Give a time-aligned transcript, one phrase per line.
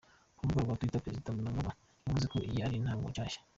[0.35, 1.71] Ku rubuga rwa twitter prezida Mnagagwa
[2.07, 3.39] yavuze ko iyi ari intango nshasha.